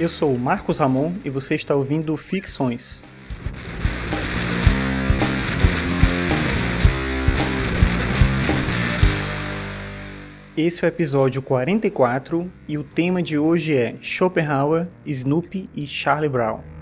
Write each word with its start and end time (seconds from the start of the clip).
Eu 0.00 0.08
sou 0.08 0.32
o 0.32 0.38
Marcos 0.38 0.78
Ramon 0.78 1.14
e 1.24 1.30
você 1.30 1.56
está 1.56 1.74
ouvindo 1.74 2.16
Ficções. 2.16 3.04
Esse 10.56 10.84
é 10.84 10.86
o 10.86 10.88
episódio 10.88 11.42
44 11.42 12.48
e 12.68 12.78
o 12.78 12.84
tema 12.84 13.20
de 13.20 13.36
hoje 13.36 13.76
é 13.76 13.96
Schopenhauer, 14.00 14.86
Snoopy 15.04 15.68
e 15.74 15.84
Charlie 15.84 16.28
Brown. 16.28 16.77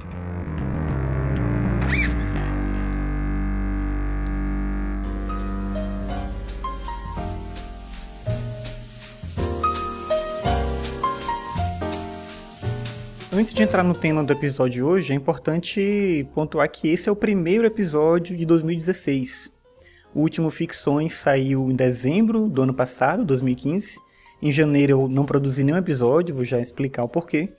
Antes 13.37 13.53
de 13.53 13.63
entrar 13.63 13.83
no 13.83 13.95
tema 13.95 14.25
do 14.25 14.33
episódio 14.33 14.73
de 14.73 14.83
hoje, 14.83 15.13
é 15.13 15.15
importante 15.15 16.27
pontuar 16.35 16.71
que 16.71 16.89
esse 16.89 17.07
é 17.07 17.13
o 17.13 17.15
primeiro 17.15 17.67
episódio 17.67 18.35
de 18.35 18.47
2016. 18.47 19.53
O 20.15 20.21
último 20.21 20.51
Ficções 20.51 21.13
saiu 21.13 21.71
em 21.71 21.77
dezembro 21.77 22.49
do 22.49 22.63
ano 22.63 22.73
passado, 22.73 23.27
2015. 23.27 23.99
Em 24.41 24.51
janeiro 24.51 24.93
eu 24.93 25.07
não 25.07 25.27
produzi 25.27 25.63
nenhum 25.63 25.77
episódio, 25.77 26.35
vou 26.35 26.47
já 26.47 26.59
explicar 26.59 27.05
o 27.05 27.11
porquê. 27.11 27.53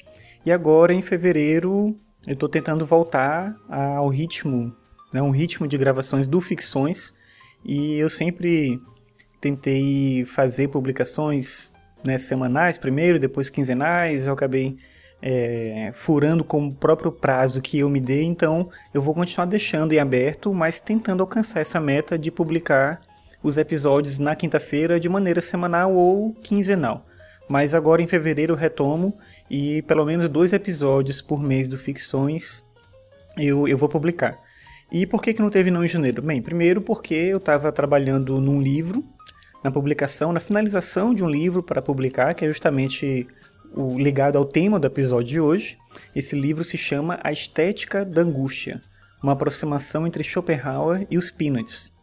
E 0.43 0.51
agora, 0.51 0.95
em 0.95 1.01
fevereiro, 1.03 1.95
eu 2.25 2.33
estou 2.33 2.49
tentando 2.49 2.83
voltar 2.83 3.55
ao 3.69 4.09
ritmo, 4.09 4.75
né, 5.13 5.21
um 5.21 5.29
ritmo 5.29 5.67
de 5.67 5.77
gravações 5.77 6.25
do 6.27 6.41
Ficções. 6.41 7.13
E 7.63 7.97
eu 7.97 8.09
sempre 8.09 8.81
tentei 9.39 10.25
fazer 10.25 10.69
publicações 10.69 11.75
né, 12.03 12.17
semanais 12.17 12.79
primeiro, 12.79 13.19
depois 13.19 13.47
quinzenais. 13.47 14.25
Eu 14.25 14.33
acabei 14.33 14.75
é, 15.21 15.91
furando 15.93 16.43
com 16.43 16.67
o 16.67 16.73
próprio 16.73 17.11
prazo 17.11 17.61
que 17.61 17.79
eu 17.79 17.89
me 17.89 17.99
dei, 17.99 18.23
então 18.23 18.69
eu 18.93 19.01
vou 19.01 19.13
continuar 19.13 19.45
deixando 19.45 19.93
em 19.93 19.99
aberto, 19.99 20.53
mas 20.53 20.79
tentando 20.79 21.21
alcançar 21.21 21.59
essa 21.59 21.79
meta 21.79 22.17
de 22.17 22.31
publicar 22.31 23.01
os 23.41 23.57
episódios 23.57 24.19
na 24.19 24.35
quinta-feira 24.35 24.99
de 24.99 25.09
maneira 25.09 25.41
semanal 25.41 25.93
ou 25.93 26.33
quinzenal. 26.33 27.05
Mas 27.49 27.73
agora 27.73 28.01
em 28.01 28.07
fevereiro 28.07 28.53
eu 28.53 28.57
retomo 28.57 29.17
e 29.49 29.81
pelo 29.83 30.05
menos 30.05 30.27
dois 30.27 30.53
episódios 30.53 31.21
por 31.21 31.41
mês 31.41 31.69
do 31.69 31.77
Ficções 31.77 32.63
eu, 33.37 33.67
eu 33.67 33.77
vou 33.77 33.87
publicar. 33.87 34.37
E 34.91 35.05
por 35.05 35.21
que, 35.21 35.33
que 35.33 35.41
não 35.41 35.49
teve 35.49 35.69
não 35.69 35.83
em 35.83 35.87
janeiro? 35.87 36.21
Bem, 36.21 36.41
primeiro 36.41 36.81
porque 36.81 37.13
eu 37.13 37.37
estava 37.37 37.71
trabalhando 37.71 38.39
num 38.39 38.61
livro, 38.61 39.03
na 39.63 39.71
publicação, 39.71 40.31
na 40.31 40.39
finalização 40.39 41.13
de 41.13 41.23
um 41.23 41.29
livro 41.29 41.61
para 41.61 41.81
publicar, 41.81 42.33
que 42.33 42.45
é 42.45 42.47
justamente 42.47 43.27
o, 43.77 43.97
ligado 43.97 44.37
ao 44.37 44.45
tema 44.45 44.79
do 44.79 44.87
episódio 44.87 45.27
de 45.27 45.39
hoje. 45.39 45.77
Esse 46.15 46.35
livro 46.35 46.63
se 46.63 46.77
chama 46.77 47.19
A 47.23 47.31
Estética 47.31 48.03
da 48.03 48.21
Angústia, 48.21 48.81
uma 49.21 49.33
aproximação 49.33 50.07
entre 50.07 50.23
Schopenhauer 50.23 51.05
e 51.11 51.17
os 51.17 51.29
Peanuts. 51.29 51.93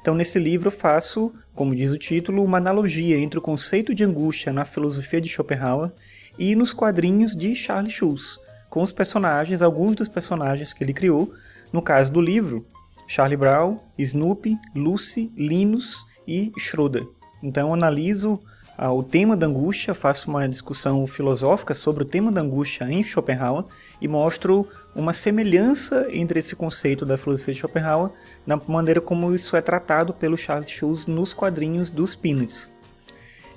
Então, 0.00 0.14
nesse 0.14 0.38
livro, 0.38 0.70
faço, 0.70 1.32
como 1.54 1.74
diz 1.74 1.90
o 1.90 1.98
título, 1.98 2.42
uma 2.42 2.56
analogia 2.56 3.18
entre 3.18 3.38
o 3.38 3.42
conceito 3.42 3.94
de 3.94 4.04
angústia 4.04 4.52
na 4.52 4.64
filosofia 4.64 5.20
de 5.20 5.28
Schopenhauer 5.28 5.90
e 6.38 6.54
nos 6.54 6.72
quadrinhos 6.72 7.36
de 7.36 7.54
Charles 7.54 7.92
Schulz, 7.92 8.38
com 8.70 8.80
os 8.80 8.92
personagens, 8.92 9.60
alguns 9.60 9.96
dos 9.96 10.08
personagens 10.08 10.72
que 10.72 10.82
ele 10.82 10.94
criou. 10.94 11.30
No 11.72 11.82
caso 11.82 12.10
do 12.10 12.20
livro, 12.20 12.66
Charlie 13.06 13.36
Brown, 13.36 13.78
Snoopy, 13.98 14.56
Lucy, 14.74 15.30
Linus 15.36 16.06
e 16.26 16.52
Schroeder. 16.56 17.06
Então, 17.42 17.68
eu 17.68 17.74
analiso 17.74 18.40
o 18.86 19.02
tema 19.02 19.36
da 19.36 19.46
angústia, 19.46 19.92
faço 19.92 20.30
uma 20.30 20.48
discussão 20.48 21.04
filosófica 21.06 21.74
sobre 21.74 22.04
o 22.04 22.06
tema 22.06 22.30
da 22.30 22.40
angústia 22.40 22.84
em 22.84 23.02
Schopenhauer 23.02 23.64
e 24.00 24.06
mostro 24.06 24.68
uma 24.94 25.12
semelhança 25.12 26.06
entre 26.12 26.38
esse 26.38 26.54
conceito 26.54 27.04
da 27.04 27.18
filosofia 27.18 27.52
de 27.52 27.60
Schopenhauer 27.60 28.10
na 28.46 28.56
maneira 28.68 29.00
como 29.00 29.34
isso 29.34 29.56
é 29.56 29.60
tratado 29.60 30.12
pelo 30.12 30.36
Charles 30.36 30.70
Schulz 30.70 31.06
nos 31.08 31.34
quadrinhos 31.34 31.90
dos 31.90 32.14
Peanuts. 32.14 32.72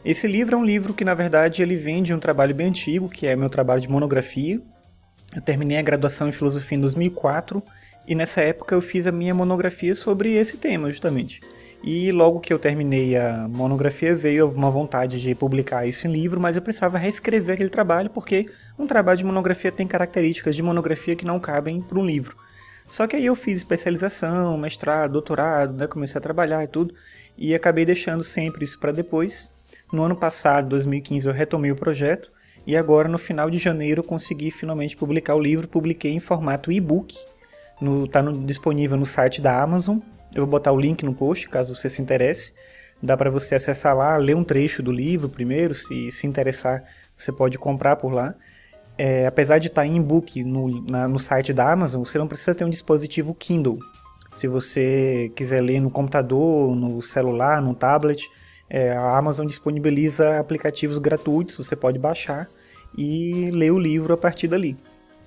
Esse 0.04 0.26
livro 0.26 0.56
é 0.56 0.58
um 0.58 0.66
livro 0.66 0.92
que, 0.92 1.06
na 1.06 1.14
verdade, 1.14 1.62
ele 1.62 1.76
vem 1.76 2.02
de 2.02 2.12
um 2.12 2.20
trabalho 2.20 2.56
bem 2.56 2.68
antigo, 2.68 3.08
que 3.08 3.28
é 3.28 3.36
meu 3.36 3.50
trabalho 3.52 3.82
de 3.82 3.88
monografia. 3.90 4.60
Eu 5.36 5.42
terminei 5.44 5.78
a 5.78 5.84
graduação 5.84 6.28
em 6.28 6.32
filosofia 6.32 6.76
em 6.76 6.82
2004 6.82 7.62
e 8.08 8.16
nessa 8.16 8.42
época 8.42 8.74
eu 8.74 8.82
fiz 8.82 9.06
a 9.06 9.12
minha 9.12 9.36
monografia 9.36 9.94
sobre 9.94 10.34
esse 10.34 10.58
tema, 10.58 10.90
justamente. 10.90 11.42
E 11.84 12.12
logo 12.12 12.40
que 12.40 12.54
eu 12.54 12.60
terminei 12.60 13.18
a 13.18 13.48
monografia, 13.48 14.14
veio 14.14 14.50
uma 14.50 14.70
vontade 14.70 15.20
de 15.20 15.34
publicar 15.34 15.86
isso 15.88 16.08
em 16.08 16.12
livro, 16.12 16.40
mas 16.40 16.56
eu 16.56 16.62
precisava 16.62 17.00
reescrever 17.00 17.56
aquele 17.56 17.70
trabalho, 17.70 18.10
porque 18.10 18.46
um 18.78 18.86
trabalho 18.86 19.18
de 19.18 19.26
monografia 19.26 19.72
tem 19.72 19.88
características 19.88 20.56
de 20.56 20.62
monografia 20.62 21.16
que 21.16 21.26
não 21.26 21.40
cabem 21.40 21.82
para 21.82 21.98
um 21.98 22.06
livro. 22.06 22.38
Só 22.88 23.08
que 23.08 23.16
aí 23.16 23.26
eu 23.26 23.36
fiz 23.36 23.58
especialização, 23.58 24.58
mestrado, 24.58 25.14
doutorado, 25.14 25.74
né, 25.74 25.88
comecei 25.88 26.20
a 26.20 26.22
trabalhar 26.22 26.64
e 26.64 26.68
tudo, 26.68 26.94
e 27.36 27.56
acabei 27.56 27.84
deixando 27.84 28.24
sempre 28.24 28.64
isso 28.64 28.78
para 28.78 28.92
depois. 28.92 29.50
No 29.92 30.04
ano 30.04 30.16
passado, 30.16 30.70
2015, 30.70 31.28
eu 31.28 31.34
retomei 31.34 31.72
o 31.72 31.76
projeto, 31.76 32.32
e 32.68 32.78
agora 32.78 33.10
no 33.10 33.18
final 33.18 33.50
de 33.50 33.58
janeiro 33.58 34.04
consegui 34.04 34.52
finalmente 34.52 34.96
publicar 34.96 35.34
o 35.34 35.40
livro, 35.40 35.68
publiquei 35.68 36.12
em 36.12 36.20
formato 36.20 36.72
e-book, 36.72 37.18
está 38.06 38.22
disponível 38.46 38.98
no 38.98 39.06
site 39.06 39.42
da 39.42 39.60
Amazon, 39.60 39.98
eu 40.34 40.44
vou 40.44 40.48
botar 40.48 40.72
o 40.72 40.80
link 40.80 41.04
no 41.04 41.14
post, 41.14 41.50
caso 41.50 41.76
você 41.76 41.90
se 41.90 42.02
interesse. 42.02 42.54
Dá 43.02 43.18
para 43.18 43.30
você 43.30 43.56
acessar 43.56 43.96
lá, 43.96 44.16
ler 44.18 44.36
um 44.36 44.44
trecho 44.44 44.84
do 44.84 44.92
livro 44.92 45.28
primeiro, 45.28 45.74
se 45.74 46.12
se 46.12 46.28
interessar, 46.28 46.84
você 47.18 47.32
pode 47.32 47.58
comprar 47.58 47.96
por 47.96 48.14
lá. 48.14 48.36
É, 48.98 49.26
apesar 49.26 49.58
de 49.58 49.68
estar 49.68 49.86
em 49.86 49.98
e-book 49.98 50.44
no, 50.44 50.68
no 50.68 51.18
site 51.20 51.54
da 51.54 51.72
Amazon, 51.72 52.04
você 52.04 52.18
não 52.18 52.28
precisa 52.28 52.54
ter 52.54 52.64
um 52.64 52.70
dispositivo 52.70 53.34
Kindle. 53.34 53.80
Se 54.34 54.48
você 54.48 55.32
quiser 55.36 55.62
ler 55.62 55.80
no 55.80 55.90
computador, 55.90 56.76
no 56.76 57.02
celular, 57.02 57.62
no 57.62 57.74
tablet, 57.74 58.30
é, 58.70 58.92
a 58.92 59.18
Amazon 59.18 59.46
disponibiliza 59.46 60.40
aplicativos 60.40 60.98
gratuitos, 60.98 61.58
você 61.58 61.76
pode 61.76 62.00
baixar 62.00 62.48
e 62.98 63.50
ler 63.52 63.72
o 63.72 63.80
livro 63.80 64.14
a 64.14 64.18
partir 64.18 64.48
dali. 64.48 64.78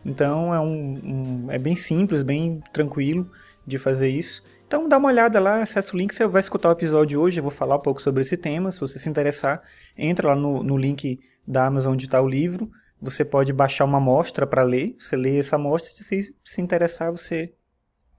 Então 0.05 0.55
é, 0.55 0.61
um, 0.61 1.47
um, 1.47 1.51
é 1.51 1.59
bem 1.59 1.77
simples, 1.77 2.23
bem 2.23 2.63
tranquilo 2.73 3.29
de 3.67 3.79
fazer 3.79 4.09
isso. 4.09 4.43
Então 4.67 4.89
dá 4.89 4.99
uma 4.99 5.09
olhada 5.09 5.39
lá, 5.39 5.63
acessa 5.63 5.95
o 5.95 5.99
link, 5.99 6.15
você 6.15 6.27
vai 6.27 6.41
escutar 6.41 6.69
o 6.69 6.73
episódio 6.73 7.21
hoje, 7.21 7.39
eu 7.39 7.43
vou 7.43 7.53
falar 7.53 7.77
um 7.77 7.81
pouco 7.81 8.01
sobre 8.01 8.23
esse 8.23 8.37
tema, 8.37 8.73
se 8.73 8.81
você 8.81 8.99
se 8.99 9.09
interessar, 9.09 9.63
entra 9.97 10.29
lá 10.29 10.37
no, 10.37 10.63
no 10.63 10.77
link 10.77 11.21
da 11.47 11.67
Amazon 11.67 11.93
onde 11.93 12.07
está 12.07 12.21
o 12.21 12.29
livro, 12.29 12.71
você 13.01 13.25
pode 13.25 13.53
baixar 13.53 13.85
uma 13.85 13.99
amostra 13.99 14.47
para 14.47 14.63
ler, 14.63 14.97
você 14.99 15.17
lê 15.17 15.39
essa 15.39 15.57
amostra, 15.57 15.93
se 16.03 16.35
se 16.43 16.61
interessar 16.61 17.13
você 17.13 17.53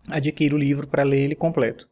adquire 0.07 0.53
o 0.53 0.57
livro 0.57 0.87
para 0.87 1.03
ler 1.03 1.21
ele 1.21 1.35
completo. 1.35 1.89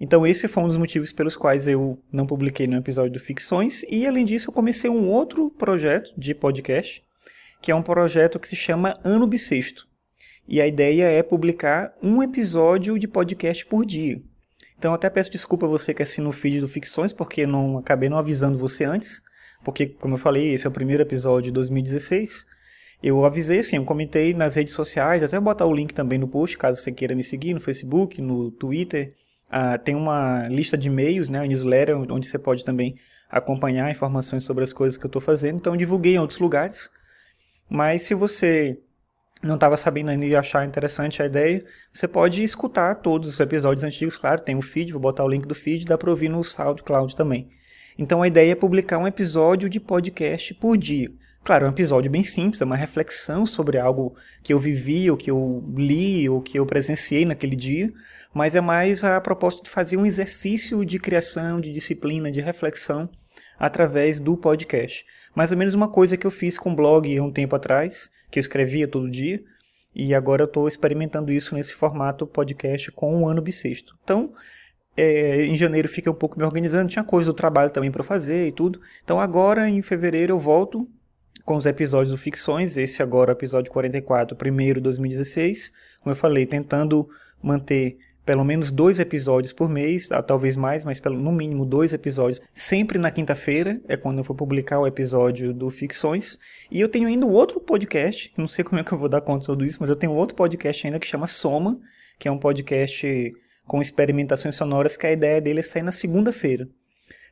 Então 0.00 0.26
esse 0.26 0.48
foi 0.48 0.62
um 0.62 0.66
dos 0.66 0.78
motivos 0.78 1.12
pelos 1.12 1.36
quais 1.36 1.68
eu 1.68 2.02
não 2.10 2.26
publiquei 2.26 2.66
no 2.66 2.78
episódio 2.78 3.12
do 3.12 3.20
Ficções, 3.20 3.84
e 3.88 4.06
além 4.06 4.24
disso 4.24 4.48
eu 4.48 4.54
comecei 4.54 4.88
um 4.88 5.08
outro 5.08 5.50
projeto 5.50 6.12
de 6.18 6.34
podcast, 6.34 7.04
que 7.60 7.70
é 7.70 7.74
um 7.74 7.82
projeto 7.82 8.40
que 8.40 8.48
se 8.48 8.56
chama 8.56 8.98
Ano 9.04 9.26
Bissexto. 9.26 9.91
E 10.48 10.60
a 10.60 10.66
ideia 10.66 11.04
é 11.04 11.22
publicar 11.22 11.92
um 12.02 12.22
episódio 12.22 12.98
de 12.98 13.06
podcast 13.06 13.64
por 13.64 13.86
dia. 13.86 14.20
Então 14.78 14.92
até 14.92 15.08
peço 15.08 15.30
desculpa 15.30 15.66
a 15.66 15.68
você 15.68 15.94
que 15.94 16.02
assina 16.02 16.28
o 16.28 16.32
feed 16.32 16.60
do 16.60 16.68
Ficções, 16.68 17.12
porque 17.12 17.46
não 17.46 17.78
acabei 17.78 18.08
não 18.08 18.18
avisando 18.18 18.58
você 18.58 18.84
antes, 18.84 19.22
porque 19.64 19.86
como 19.86 20.14
eu 20.14 20.18
falei, 20.18 20.52
esse 20.52 20.66
é 20.66 20.68
o 20.68 20.72
primeiro 20.72 21.02
episódio 21.02 21.44
de 21.44 21.52
2016. 21.52 22.46
Eu 23.02 23.24
avisei 23.24 23.60
assim, 23.60 23.76
eu 23.76 23.84
comentei 23.84 24.34
nas 24.34 24.56
redes 24.56 24.74
sociais, 24.74 25.22
até 25.22 25.38
botar 25.38 25.66
o 25.66 25.74
link 25.74 25.92
também 25.92 26.18
no 26.18 26.28
post, 26.28 26.58
caso 26.58 26.80
você 26.80 26.90
queira 26.92 27.14
me 27.14 27.22
seguir 27.22 27.54
no 27.54 27.60
Facebook, 27.60 28.20
no 28.20 28.50
Twitter. 28.50 29.14
Ah, 29.50 29.78
tem 29.78 29.94
uma 29.94 30.48
lista 30.48 30.76
de 30.76 30.88
e-mails, 30.88 31.28
né, 31.28 31.42
um 31.42 31.46
newsletter, 31.46 31.96
onde 31.96 32.26
você 32.26 32.38
pode 32.38 32.64
também 32.64 32.96
acompanhar 33.30 33.90
informações 33.90 34.44
sobre 34.44 34.62
as 34.62 34.72
coisas 34.72 34.96
que 34.98 35.04
eu 35.04 35.08
estou 35.08 35.22
fazendo. 35.22 35.56
Então 35.56 35.76
divulguei 35.76 36.14
em 36.14 36.18
outros 36.18 36.38
lugares. 36.38 36.90
Mas 37.68 38.02
se 38.02 38.14
você 38.14 38.78
não 39.42 39.56
estava 39.56 39.76
sabendo 39.76 40.10
ainda 40.10 40.24
e 40.24 40.36
achar 40.36 40.64
interessante 40.64 41.20
a 41.20 41.26
ideia, 41.26 41.64
você 41.92 42.06
pode 42.06 42.42
escutar 42.42 42.96
todos 42.96 43.28
os 43.28 43.40
episódios 43.40 43.82
antigos, 43.82 44.16
claro, 44.16 44.40
tem 44.40 44.56
o 44.56 44.62
feed, 44.62 44.92
vou 44.92 45.00
botar 45.00 45.24
o 45.24 45.28
link 45.28 45.46
do 45.46 45.54
feed, 45.54 45.84
dá 45.84 45.98
para 45.98 46.10
ouvir 46.10 46.28
no 46.28 46.44
SoundCloud 46.44 47.16
também. 47.16 47.48
Então 47.98 48.22
a 48.22 48.28
ideia 48.28 48.52
é 48.52 48.54
publicar 48.54 48.98
um 48.98 49.06
episódio 49.06 49.68
de 49.68 49.80
podcast 49.80 50.54
por 50.54 50.78
dia. 50.78 51.10
Claro, 51.44 51.66
é 51.66 51.68
um 51.68 51.72
episódio 51.72 52.08
bem 52.08 52.22
simples, 52.22 52.62
é 52.62 52.64
uma 52.64 52.76
reflexão 52.76 53.44
sobre 53.44 53.76
algo 53.76 54.14
que 54.44 54.52
eu 54.54 54.60
vivi, 54.60 55.10
ou 55.10 55.16
que 55.16 55.28
eu 55.28 55.64
li, 55.74 56.28
ou 56.28 56.40
que 56.40 56.56
eu 56.56 56.64
presenciei 56.64 57.24
naquele 57.24 57.56
dia, 57.56 57.92
mas 58.32 58.54
é 58.54 58.60
mais 58.60 59.02
a 59.02 59.20
proposta 59.20 59.62
de 59.62 59.68
fazer 59.68 59.96
um 59.96 60.06
exercício 60.06 60.84
de 60.84 61.00
criação, 61.00 61.60
de 61.60 61.72
disciplina, 61.72 62.30
de 62.30 62.40
reflexão 62.40 63.10
através 63.58 64.20
do 64.20 64.36
podcast. 64.36 65.04
Mais 65.34 65.50
ou 65.50 65.58
menos 65.58 65.74
uma 65.74 65.88
coisa 65.88 66.16
que 66.16 66.26
eu 66.26 66.30
fiz 66.30 66.56
com 66.56 66.72
o 66.72 66.76
blog 66.76 67.20
um 67.20 67.30
tempo 67.30 67.56
atrás, 67.56 68.10
que 68.32 68.38
eu 68.38 68.40
escrevia 68.40 68.88
todo 68.88 69.08
dia, 69.08 69.40
e 69.94 70.14
agora 70.14 70.42
eu 70.42 70.46
estou 70.46 70.66
experimentando 70.66 71.30
isso 71.30 71.54
nesse 71.54 71.74
formato 71.74 72.26
podcast 72.26 72.90
com 72.90 73.22
o 73.22 73.28
ano 73.28 73.42
bissexto. 73.42 73.94
Então, 74.02 74.32
é, 74.96 75.44
em 75.44 75.54
janeiro 75.54 75.88
fiquei 75.88 76.10
um 76.10 76.14
pouco 76.14 76.38
me 76.38 76.44
organizando, 76.44 76.90
tinha 76.90 77.04
coisa 77.04 77.30
do 77.30 77.36
trabalho 77.36 77.70
também 77.70 77.90
para 77.90 78.02
fazer 78.02 78.48
e 78.48 78.52
tudo. 78.52 78.80
Então 79.04 79.20
agora 79.20 79.68
em 79.68 79.80
fevereiro 79.82 80.32
eu 80.32 80.38
volto 80.38 80.88
com 81.44 81.56
os 81.56 81.66
episódios 81.66 82.10
do 82.10 82.18
Ficções, 82.18 82.76
esse 82.76 83.02
agora 83.02 83.32
episódio 83.32 83.70
44, 83.70 84.36
primeiro 84.36 84.80
2016, 84.80 85.72
como 86.00 86.12
eu 86.12 86.16
falei, 86.16 86.46
tentando 86.46 87.08
manter 87.42 87.98
pelo 88.24 88.44
menos 88.44 88.70
dois 88.70 89.00
episódios 89.00 89.52
por 89.52 89.68
mês, 89.68 90.10
ah, 90.12 90.22
talvez 90.22 90.56
mais, 90.56 90.84
mas 90.84 91.00
pelo, 91.00 91.18
no 91.18 91.32
mínimo 91.32 91.64
dois 91.64 91.92
episódios, 91.92 92.40
sempre 92.54 92.98
na 92.98 93.10
quinta-feira, 93.10 93.80
é 93.88 93.96
quando 93.96 94.18
eu 94.18 94.24
for 94.24 94.34
publicar 94.34 94.78
o 94.78 94.86
episódio 94.86 95.52
do 95.52 95.68
Ficções. 95.70 96.38
E 96.70 96.80
eu 96.80 96.88
tenho 96.88 97.08
ainda 97.08 97.26
outro 97.26 97.60
podcast, 97.60 98.32
não 98.36 98.46
sei 98.46 98.64
como 98.64 98.80
é 98.80 98.84
que 98.84 98.92
eu 98.92 98.98
vou 98.98 99.08
dar 99.08 99.20
conta 99.20 99.40
de 99.40 99.46
tudo 99.46 99.64
isso, 99.64 99.78
mas 99.80 99.90
eu 99.90 99.96
tenho 99.96 100.12
outro 100.12 100.36
podcast 100.36 100.86
ainda 100.86 101.00
que 101.00 101.06
chama 101.06 101.26
Soma, 101.26 101.80
que 102.18 102.28
é 102.28 102.30
um 102.30 102.38
podcast 102.38 103.34
com 103.66 103.80
experimentações 103.80 104.54
sonoras, 104.54 104.96
que 104.96 105.06
a 105.06 105.12
ideia 105.12 105.40
dele 105.40 105.60
é 105.60 105.62
sair 105.62 105.82
na 105.82 105.92
segunda-feira. 105.92 106.68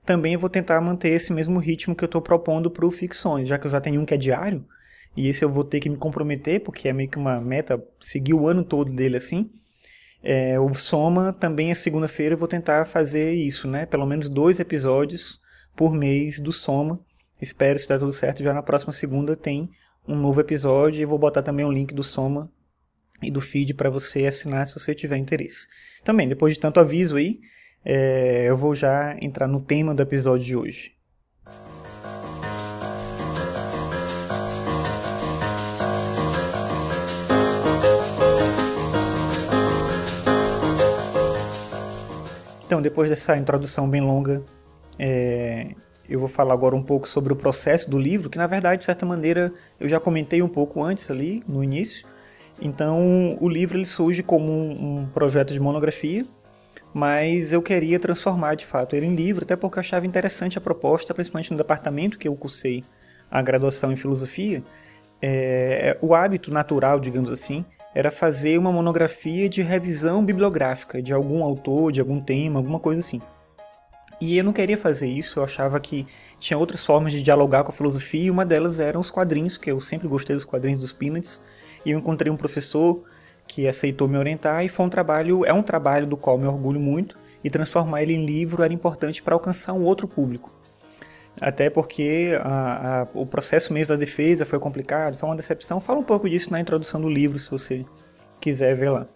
Também 0.05 0.35
eu 0.35 0.41
vou 0.41 0.51
tentar 0.51 0.81
manter 0.81 1.11
esse 1.11 1.33
mesmo 1.33 1.59
ritmo 1.59 1.95
que 1.95 2.03
eu 2.03 2.07
estou 2.07 2.23
propondo 2.23 2.71
para 2.71 2.87
o 2.87 2.91
Ficções, 2.91 3.47
já 3.47 3.59
que 3.59 3.67
eu 3.67 3.71
já 3.71 3.81
tenho 3.81 4.01
um 4.01 4.05
que 4.05 4.15
é 4.15 4.17
diário, 4.17 4.65
e 5.17 5.29
esse 5.29 5.45
eu 5.45 5.51
vou 5.51 5.65
ter 5.65 5.81
que 5.81 5.89
me 5.89 5.97
comprometer, 5.97 6.61
porque 6.61 6.89
é 6.89 6.93
meio 6.93 7.09
que 7.09 7.19
uma 7.19 7.41
meta, 7.41 7.83
seguir 8.01 8.35
o 8.35 8.49
ano 8.49 8.65
todo 8.65 8.93
dele 8.93 9.17
assim. 9.17 9.51
É, 10.22 10.61
o 10.61 10.75
Soma 10.75 11.32
também 11.32 11.70
é 11.70 11.75
segunda-feira, 11.75 12.34
eu 12.34 12.38
vou 12.38 12.49
tentar 12.49 12.84
fazer 12.84 13.32
isso, 13.32 13.67
né? 13.67 13.87
Pelo 13.87 14.06
menos 14.06 14.28
dois 14.28 14.61
episódios 14.61 15.40
por 15.75 15.94
mês 15.94 16.38
do 16.38 16.52
Soma. 16.52 17.00
Espero 17.40 17.78
se 17.78 17.88
der 17.88 17.99
tudo 17.99 18.12
certo. 18.12 18.43
Já 18.43 18.52
na 18.52 18.62
próxima 18.62 18.93
segunda 18.93 19.34
tem 19.34 19.70
um 20.06 20.14
novo 20.14 20.40
episódio 20.40 21.00
e 21.00 21.05
vou 21.06 21.19
botar 21.19 21.43
também 21.43 21.64
o 21.64 21.72
link 21.72 21.94
do 21.94 22.02
Soma 22.02 22.50
e 23.22 23.31
do 23.31 23.40
feed 23.40 23.75
para 23.75 23.88
você 23.88 24.26
assinar 24.26 24.67
se 24.67 24.75
você 24.75 24.94
tiver 24.94 25.17
interesse. 25.17 25.67
Também, 26.05 26.28
depois 26.28 26.55
de 26.55 26.61
tanto 26.61 26.81
aviso 26.81 27.17
aí, 27.17 27.40
é, 27.84 28.44
eu 28.46 28.56
vou 28.56 28.75
já 28.75 29.17
entrar 29.20 29.46
no 29.46 29.61
tema 29.61 29.94
do 29.94 30.02
episódio 30.02 30.44
de 30.44 30.56
hoje. 30.56 31.00
Então, 42.70 42.81
depois 42.81 43.11
dessa 43.11 43.37
introdução 43.37 43.90
bem 43.90 44.00
longa, 44.00 44.44
é, 44.96 45.75
eu 46.08 46.20
vou 46.20 46.28
falar 46.28 46.55
agora 46.55 46.76
um 46.76 46.82
pouco 46.84 47.08
sobre 47.08 47.32
o 47.32 47.37
processo 47.37 47.90
do 47.90 47.99
livro, 47.99 48.31
que 48.31 48.38
na 48.38 48.46
verdade, 48.46 48.78
de 48.78 48.84
certa 48.84 49.05
maneira, 49.05 49.52
eu 49.81 49.88
já 49.88 49.99
comentei 49.99 50.40
um 50.40 50.46
pouco 50.46 50.81
antes 50.81 51.11
ali, 51.11 51.43
no 51.49 51.64
início. 51.64 52.06
Então, 52.62 53.37
o 53.40 53.49
livro 53.49 53.76
ele 53.76 53.87
surge 53.87 54.22
como 54.22 54.52
um, 54.52 55.00
um 55.00 55.06
projeto 55.08 55.52
de 55.52 55.58
monografia, 55.58 56.25
mas 56.94 57.52
eu 57.52 57.61
queria 57.61 57.99
transformar 57.99 58.55
de 58.55 58.64
fato 58.64 58.94
ele 58.94 59.06
em 59.06 59.17
livro, 59.17 59.43
até 59.43 59.56
porque 59.56 59.76
eu 59.76 59.81
achava 59.81 60.06
interessante 60.06 60.56
a 60.56 60.61
proposta, 60.61 61.12
principalmente 61.12 61.50
no 61.50 61.56
departamento 61.56 62.17
que 62.17 62.28
eu 62.28 62.37
cursei 62.37 62.84
a 63.28 63.43
graduação 63.43 63.90
em 63.90 63.96
filosofia. 63.96 64.62
É, 65.20 65.99
o 66.00 66.14
hábito 66.14 66.52
natural, 66.52 67.00
digamos 67.00 67.32
assim, 67.32 67.64
era 67.95 68.11
fazer 68.11 68.59
uma 68.59 68.73
monografia 68.73 69.49
de 69.49 69.63
revisão 69.63 70.25
bibliográfica 70.25 71.03
de 71.03 71.13
algum 71.13 71.43
autor, 71.43 71.91
de 71.91 72.01
algum 72.01 72.21
tema, 72.21 72.59
alguma 72.59 72.79
coisa 72.79 73.01
assim. 73.01 73.21
E 74.21 74.37
eu 74.37 74.45
não 74.45 74.53
queria 74.53 74.77
fazer 74.77 75.09
isso, 75.09 75.39
eu 75.39 75.45
achava 75.45 75.81
que 75.81 76.07
tinha 76.39 76.59
outras 76.59 76.85
formas 76.85 77.13
de 77.13 77.23
dialogar 77.23 77.65
com 77.65 77.71
a 77.71 77.75
filosofia, 77.75 78.25
e 78.25 78.31
uma 78.31 78.45
delas 78.45 78.79
eram 78.79 79.01
os 79.01 79.11
quadrinhos, 79.11 79.57
que 79.57 79.71
eu 79.71 79.81
sempre 79.81 80.07
gostei 80.07 80.37
dos 80.37 80.45
quadrinhos 80.45 80.79
dos 80.79 80.93
Peanuts, 80.93 81.43
e 81.87 81.91
eu 81.91 81.99
encontrei 81.99 82.31
um 82.31 82.37
professor 82.37 83.03
que 83.49 83.67
aceitou 83.67 84.07
me 84.07 84.19
orientar, 84.19 84.63
e 84.63 84.69
foi 84.69 84.85
um 84.85 84.91
trabalho, 84.91 85.45
é 85.47 85.53
um 85.55 85.63
trabalho 85.63 86.07
do 86.07 86.19
qual 86.19 86.37
me 86.37 86.47
orgulho 86.47 86.79
muito, 86.79 87.19
e 87.43 87.49
transformar 87.49 88.03
ele 88.03 88.13
em 88.13 88.27
livro 88.27 88.63
era 88.63 88.75
importante 88.75 89.23
para 89.23 89.35
alcançar 89.35 89.73
um 89.73 89.83
outro 89.85 90.07
público. 90.07 90.60
Até 91.41 91.71
porque 91.71 92.39
a, 92.43 93.03
a, 93.03 93.09
o 93.15 93.25
processo 93.25 93.73
mesmo 93.73 93.95
da 93.95 93.99
defesa 93.99 94.45
foi 94.45 94.59
complicado, 94.59 95.17
foi 95.17 95.29
uma 95.29 95.37
decepção. 95.37 95.81
Fala 95.81 95.99
um 95.99 96.05
pouco 96.05 96.29
disso 96.29 96.51
na 96.51 96.61
introdução 96.61 97.01
do 97.01 97.09
livro, 97.09 97.39
se 97.39 97.51
você 97.51 97.85
quiser 98.41 98.77
ver 98.77 98.91
lá. 98.91 99.07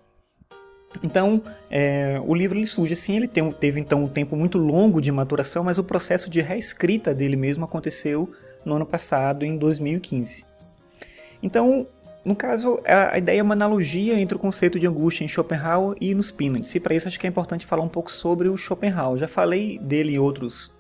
Então, 1.03 1.43
é, 1.71 2.21
o 2.25 2.35
livro 2.35 2.57
ele 2.57 2.67
surge 2.67 2.95
assim, 2.95 3.17
ele 3.17 3.29
tem, 3.29 3.51
teve 3.53 3.81
então 3.81 4.05
um 4.05 4.09
tempo 4.09 4.37
muito 4.37 4.59
longo 4.59 5.01
de 5.01 5.11
maturação, 5.11 5.65
mas 5.65 5.77
o 5.77 5.85
processo 5.85 6.31
de 6.31 6.41
reescrita 6.41 7.13
dele 7.13 7.37
mesmo 7.37 7.65
aconteceu 7.65 8.31
no 8.65 8.77
ano 8.77 8.87
passado, 8.87 9.45
em 9.45 9.57
2015. 9.57 10.47
Então, 11.43 11.87
no 12.25 12.35
caso, 12.35 12.81
a, 12.87 13.19
ideia 13.19 13.41
é 13.41 13.43
uma 13.43 13.55
analogia 13.55 14.19
entre 14.19 14.37
o 14.37 14.41
conceito 14.41 14.79
de 14.79 14.87
angústia 14.87 15.25
em 15.25 15.29
Schopenhauer 15.29 15.97
e 16.01 16.15
nos 16.15 16.31
Peanuts, 16.31 16.75
e 16.75 16.81
para 16.81 16.95
isso 16.95 17.07
acho 17.07 17.21
que 17.21 17.27
é 17.27 17.31
importante 17.31 17.67
falar 17.67 17.83
um 17.83 17.89
pouco 17.89 18.11
sobre 18.11 18.49
o 18.49 18.57
Schopenhauer. 18.57 19.19
Já 19.19 19.29
falei 19.29 19.79
dele 19.79 20.15
em 20.15 20.19
outros 20.19 20.74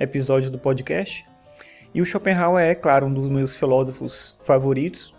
episódios 0.00 0.50
do 0.50 0.58
podcast. 0.58 1.24
E 1.94 2.00
o 2.00 2.06
Schopenhauer 2.06 2.64
é, 2.64 2.74
claro, 2.74 3.06
um 3.06 3.12
dos 3.12 3.28
meus 3.28 3.54
filósofos 3.54 4.36
favoritos, 4.44 5.14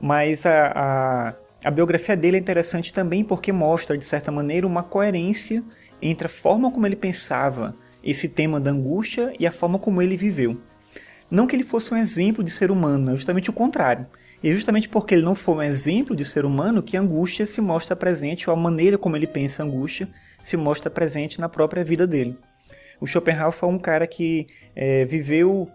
mas 0.00 0.46
a, 0.46 0.72
a, 0.74 1.34
a 1.64 1.70
biografia 1.70 2.16
dele 2.16 2.36
é 2.36 2.40
interessante 2.40 2.92
também 2.92 3.24
porque 3.24 3.52
mostra, 3.52 3.98
de 3.98 4.04
certa 4.04 4.30
maneira, 4.30 4.66
uma 4.66 4.82
coerência 4.82 5.62
entre 6.00 6.26
a 6.26 6.30
forma 6.30 6.70
como 6.70 6.86
ele 6.86 6.96
pensava 6.96 7.74
esse 8.02 8.28
tema 8.28 8.58
da 8.58 8.70
angústia 8.70 9.34
e 9.38 9.46
a 9.46 9.52
forma 9.52 9.78
como 9.78 10.00
ele 10.00 10.16
viveu. 10.16 10.58
Não 11.30 11.46
que 11.46 11.54
ele 11.54 11.62
fosse 11.62 11.92
um 11.92 11.96
exemplo 11.96 12.42
de 12.42 12.50
ser 12.50 12.70
humano, 12.70 13.10
é 13.10 13.16
justamente 13.16 13.50
o 13.50 13.52
contrário. 13.52 14.06
E 14.42 14.48
é 14.48 14.52
justamente 14.52 14.88
porque 14.88 15.14
ele 15.14 15.22
não 15.22 15.34
foi 15.34 15.54
um 15.56 15.62
exemplo 15.62 16.16
de 16.16 16.24
ser 16.24 16.46
humano 16.46 16.82
que 16.82 16.96
a 16.96 17.00
angústia 17.00 17.44
se 17.44 17.60
mostra 17.60 17.94
presente, 17.94 18.48
ou 18.48 18.56
a 18.56 18.58
maneira 18.58 18.96
como 18.96 19.16
ele 19.16 19.26
pensa 19.26 19.62
a 19.62 19.66
angústia 19.66 20.08
se 20.42 20.56
mostra 20.56 20.90
presente 20.90 21.40
na 21.40 21.48
própria 21.48 21.84
vida 21.84 22.06
dele. 22.06 22.38
O 23.00 23.06
Schopenhauer 23.06 23.52
foi 23.52 23.68
um 23.68 23.78
cara 23.78 24.06
que 24.06 24.46
é, 24.76 25.04
viveu 25.04 25.70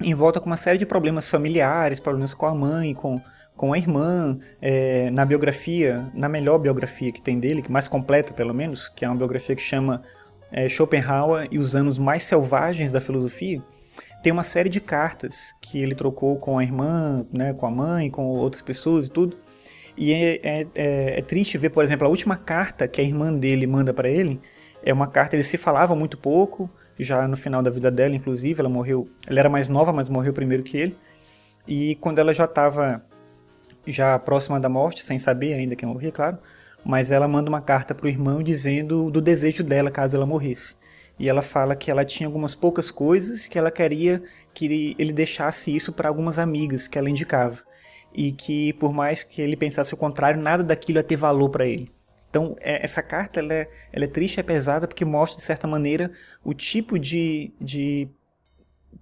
em 0.00 0.14
volta 0.14 0.40
com 0.40 0.46
uma 0.46 0.56
série 0.56 0.78
de 0.78 0.86
problemas 0.86 1.28
familiares, 1.28 2.00
problemas 2.00 2.34
com 2.34 2.46
a 2.46 2.54
mãe, 2.54 2.94
com, 2.94 3.20
com 3.56 3.72
a 3.72 3.78
irmã. 3.78 4.38
É, 4.60 5.10
na 5.10 5.24
biografia, 5.24 6.10
na 6.14 6.28
melhor 6.28 6.58
biografia 6.58 7.12
que 7.12 7.20
tem 7.20 7.38
dele, 7.38 7.62
que 7.62 7.70
mais 7.70 7.86
completa 7.86 8.32
pelo 8.32 8.54
menos, 8.54 8.88
que 8.88 9.04
é 9.04 9.08
uma 9.08 9.16
biografia 9.16 9.54
que 9.54 9.62
chama 9.62 10.02
é, 10.50 10.68
Schopenhauer 10.68 11.48
e 11.50 11.58
os 11.58 11.76
anos 11.76 11.98
mais 11.98 12.24
selvagens 12.24 12.90
da 12.90 13.00
filosofia, 13.00 13.62
tem 14.22 14.32
uma 14.32 14.42
série 14.42 14.70
de 14.70 14.80
cartas 14.80 15.54
que 15.60 15.78
ele 15.78 15.94
trocou 15.94 16.36
com 16.36 16.58
a 16.58 16.64
irmã, 16.64 17.26
né, 17.30 17.52
com 17.52 17.66
a 17.66 17.70
mãe, 17.70 18.10
com 18.10 18.24
outras 18.24 18.62
pessoas 18.62 19.08
e 19.08 19.10
tudo. 19.10 19.36
E 19.96 20.12
é, 20.12 20.40
é, 20.42 20.66
é, 20.74 21.18
é 21.18 21.22
triste 21.22 21.58
ver, 21.58 21.70
por 21.70 21.84
exemplo, 21.84 22.06
a 22.06 22.10
última 22.10 22.36
carta 22.36 22.88
que 22.88 23.00
a 23.00 23.04
irmã 23.04 23.32
dele 23.32 23.66
manda 23.66 23.92
para 23.92 24.08
ele 24.08 24.40
é 24.84 24.92
uma 24.92 25.08
carta, 25.08 25.34
eles 25.34 25.46
se 25.46 25.56
falavam 25.56 25.96
muito 25.96 26.18
pouco, 26.18 26.70
já 26.98 27.26
no 27.26 27.36
final 27.36 27.62
da 27.62 27.70
vida 27.70 27.90
dela, 27.90 28.14
inclusive, 28.14 28.60
ela 28.60 28.68
morreu, 28.68 29.08
ela 29.26 29.40
era 29.40 29.48
mais 29.48 29.68
nova, 29.68 29.92
mas 29.92 30.08
morreu 30.10 30.32
primeiro 30.32 30.62
que 30.62 30.76
ele. 30.76 30.96
E 31.66 31.94
quando 31.96 32.18
ela 32.18 32.34
já 32.34 32.44
estava 32.44 33.02
já 33.86 34.18
próxima 34.18 34.60
da 34.60 34.68
morte, 34.68 35.02
sem 35.02 35.18
saber 35.18 35.54
ainda 35.54 35.74
que 35.74 35.86
morria, 35.86 36.12
claro, 36.12 36.38
mas 36.84 37.10
ela 37.10 37.26
manda 37.26 37.48
uma 37.48 37.62
carta 37.62 37.94
para 37.94 38.04
o 38.04 38.08
irmão 38.08 38.42
dizendo 38.42 39.10
do 39.10 39.20
desejo 39.22 39.64
dela 39.64 39.90
caso 39.90 40.16
ela 40.16 40.26
morresse. 40.26 40.76
E 41.18 41.28
ela 41.28 41.40
fala 41.40 41.74
que 41.74 41.90
ela 41.90 42.04
tinha 42.04 42.26
algumas 42.26 42.54
poucas 42.54 42.90
coisas 42.90 43.46
que 43.46 43.58
ela 43.58 43.70
queria 43.70 44.22
que 44.52 44.94
ele 44.98 45.12
deixasse 45.12 45.74
isso 45.74 45.92
para 45.92 46.08
algumas 46.08 46.38
amigas 46.38 46.86
que 46.86 46.98
ela 46.98 47.08
indicava. 47.08 47.62
E 48.12 48.32
que 48.32 48.72
por 48.74 48.92
mais 48.92 49.24
que 49.24 49.40
ele 49.40 49.56
pensasse 49.56 49.94
o 49.94 49.96
contrário, 49.96 50.40
nada 50.40 50.62
daquilo 50.62 50.98
ia 50.98 51.04
ter 51.04 51.16
valor 51.16 51.48
para 51.48 51.66
ele. 51.66 51.93
Então, 52.34 52.56
é, 52.60 52.82
essa 52.82 53.00
carta 53.00 53.38
ela 53.38 53.54
é, 53.54 53.70
ela 53.92 54.06
é 54.06 54.08
triste 54.08 54.40
é 54.40 54.42
pesada 54.42 54.88
porque 54.88 55.04
mostra, 55.04 55.38
de 55.38 55.44
certa 55.44 55.68
maneira, 55.68 56.10
o 56.42 56.52
tipo 56.52 56.98
de, 56.98 57.52
de 57.60 58.08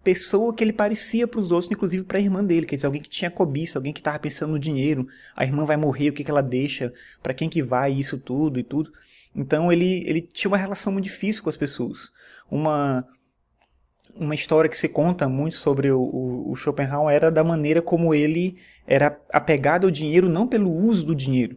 pessoa 0.04 0.54
que 0.54 0.62
ele 0.62 0.70
parecia 0.70 1.26
para 1.26 1.40
os 1.40 1.50
outros, 1.50 1.72
inclusive 1.72 2.04
para 2.04 2.18
a 2.18 2.20
irmã 2.20 2.44
dele, 2.44 2.66
quer 2.66 2.74
dizer, 2.74 2.86
alguém 2.86 3.00
que 3.00 3.08
tinha 3.08 3.30
cobiça, 3.30 3.78
alguém 3.78 3.90
que 3.90 4.00
estava 4.00 4.18
pensando 4.18 4.50
no 4.50 4.58
dinheiro, 4.58 5.08
a 5.34 5.44
irmã 5.44 5.64
vai 5.64 5.78
morrer, 5.78 6.10
o 6.10 6.12
que, 6.12 6.22
que 6.22 6.30
ela 6.30 6.42
deixa, 6.42 6.92
para 7.22 7.32
quem 7.32 7.48
que 7.48 7.62
vai, 7.62 7.90
isso 7.90 8.18
tudo 8.18 8.60
e 8.60 8.62
tudo. 8.62 8.92
Então 9.34 9.72
ele, 9.72 10.04
ele 10.06 10.20
tinha 10.20 10.50
uma 10.50 10.58
relação 10.58 10.92
muito 10.92 11.04
difícil 11.04 11.42
com 11.42 11.48
as 11.48 11.56
pessoas. 11.56 12.12
Uma, 12.50 13.02
uma 14.14 14.34
história 14.34 14.68
que 14.68 14.76
se 14.76 14.90
conta 14.90 15.26
muito 15.26 15.56
sobre 15.56 15.90
o, 15.90 16.02
o, 16.02 16.50
o 16.50 16.54
Schopenhauer 16.54 17.14
era 17.14 17.30
da 17.32 17.42
maneira 17.42 17.80
como 17.80 18.14
ele 18.14 18.58
era 18.86 19.18
apegado 19.32 19.86
ao 19.86 19.90
dinheiro, 19.90 20.28
não 20.28 20.46
pelo 20.46 20.70
uso 20.70 21.06
do 21.06 21.14
dinheiro, 21.14 21.56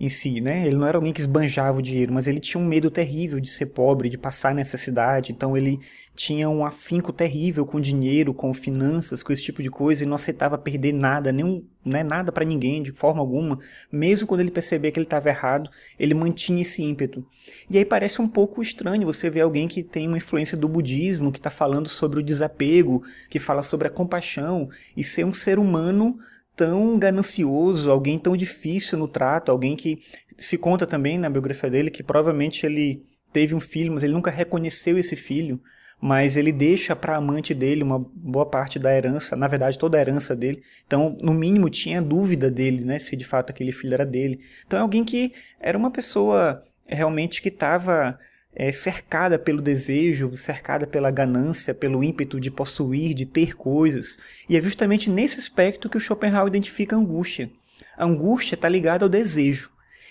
em 0.00 0.08
si, 0.08 0.40
né? 0.40 0.66
Ele 0.66 0.76
não 0.76 0.86
era 0.86 0.98
alguém 0.98 1.12
que 1.12 1.20
esbanjava 1.20 1.78
o 1.78 1.82
dinheiro, 1.82 2.12
mas 2.12 2.26
ele 2.26 2.40
tinha 2.40 2.60
um 2.60 2.66
medo 2.66 2.90
terrível 2.90 3.38
de 3.38 3.48
ser 3.48 3.66
pobre, 3.66 4.08
de 4.08 4.18
passar 4.18 4.54
necessidade. 4.54 5.32
Então 5.32 5.56
ele 5.56 5.78
tinha 6.14 6.48
um 6.48 6.64
afinco 6.66 7.12
terrível 7.12 7.64
com 7.64 7.80
dinheiro, 7.80 8.34
com 8.34 8.52
finanças, 8.52 9.22
com 9.22 9.32
esse 9.32 9.42
tipo 9.42 9.62
de 9.62 9.70
coisa 9.70 10.02
e 10.02 10.06
não 10.06 10.16
aceitava 10.16 10.58
perder 10.58 10.92
nada, 10.92 11.30
nenhum, 11.30 11.64
né, 11.84 12.02
nada 12.02 12.32
para 12.32 12.44
ninguém 12.44 12.82
de 12.82 12.92
forma 12.92 13.20
alguma. 13.20 13.58
Mesmo 13.90 14.26
quando 14.26 14.40
ele 14.40 14.50
percebia 14.50 14.90
que 14.90 14.98
ele 14.98 15.06
estava 15.06 15.28
errado, 15.28 15.70
ele 15.98 16.14
mantinha 16.14 16.62
esse 16.62 16.82
ímpeto. 16.82 17.24
E 17.70 17.78
aí 17.78 17.84
parece 17.84 18.20
um 18.20 18.28
pouco 18.28 18.60
estranho 18.60 19.06
você 19.06 19.30
ver 19.30 19.42
alguém 19.42 19.68
que 19.68 19.82
tem 19.82 20.08
uma 20.08 20.16
influência 20.16 20.56
do 20.56 20.68
budismo, 20.68 21.32
que 21.32 21.38
está 21.38 21.50
falando 21.50 21.88
sobre 21.88 22.18
o 22.18 22.22
desapego, 22.22 23.04
que 23.30 23.38
fala 23.38 23.62
sobre 23.62 23.88
a 23.88 23.90
compaixão 23.90 24.68
e 24.96 25.04
ser 25.04 25.24
um 25.24 25.32
ser 25.32 25.58
humano 25.58 26.18
tão 26.56 26.98
ganancioso, 26.98 27.90
alguém 27.90 28.18
tão 28.18 28.36
difícil 28.36 28.98
no 28.98 29.08
trato, 29.08 29.50
alguém 29.50 29.76
que 29.76 30.02
se 30.36 30.58
conta 30.58 30.86
também 30.86 31.18
na 31.18 31.30
biografia 31.30 31.70
dele 31.70 31.90
que 31.90 32.02
provavelmente 32.02 32.66
ele 32.66 33.04
teve 33.32 33.54
um 33.54 33.60
filho, 33.60 33.92
mas 33.92 34.04
ele 34.04 34.12
nunca 34.12 34.30
reconheceu 34.30 34.98
esse 34.98 35.16
filho, 35.16 35.60
mas 36.00 36.36
ele 36.36 36.52
deixa 36.52 36.94
para 36.94 37.14
a 37.14 37.16
amante 37.16 37.54
dele 37.54 37.82
uma 37.82 37.98
boa 37.98 38.44
parte 38.44 38.78
da 38.78 38.94
herança, 38.94 39.36
na 39.36 39.46
verdade 39.46 39.78
toda 39.78 39.96
a 39.96 40.00
herança 40.00 40.34
dele. 40.34 40.62
Então, 40.86 41.16
no 41.20 41.32
mínimo 41.32 41.70
tinha 41.70 42.02
dúvida 42.02 42.50
dele, 42.50 42.84
né, 42.84 42.98
se 42.98 43.16
de 43.16 43.24
fato 43.24 43.50
aquele 43.50 43.72
filho 43.72 43.94
era 43.94 44.04
dele. 44.04 44.40
Então 44.66 44.78
é 44.78 44.82
alguém 44.82 45.04
que 45.04 45.32
era 45.60 45.78
uma 45.78 45.90
pessoa 45.90 46.62
realmente 46.86 47.40
que 47.40 47.48
estava 47.48 48.18
é, 48.54 48.70
cercada 48.70 49.38
pelo 49.38 49.62
desejo, 49.62 50.36
cercada 50.36 50.86
pela 50.86 51.10
ganância, 51.10 51.74
pelo 51.74 52.04
ímpeto 52.04 52.38
de 52.38 52.50
possuir, 52.50 53.14
de 53.14 53.24
ter 53.24 53.56
coisas. 53.56 54.18
E 54.48 54.56
é 54.56 54.60
justamente 54.60 55.10
nesse 55.10 55.38
aspecto 55.38 55.88
que 55.88 55.96
o 55.96 56.00
Schopenhauer 56.00 56.48
identifica 56.48 56.94
a 56.94 56.98
angústia. 56.98 57.50
A 57.96 58.04
angústia 58.04 58.54
está 58.54 58.68
ligada 58.68 59.04
ao 59.04 59.08
desejo. 59.08 59.70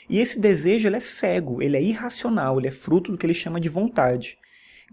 E 0.10 0.20
esse 0.20 0.40
desejo 0.40 0.88
ele 0.88 0.98
é 0.98 1.00
cego, 1.00 1.62
ele 1.62 1.78
é 1.78 1.82
irracional, 1.82 2.60
ele 2.60 2.68
é 2.68 2.72
fruto 2.72 3.12
do 3.12 3.18
que 3.18 3.26
ele 3.26 3.34
chama 3.34 3.62
de 3.62 3.70
vontade, 3.70 4.38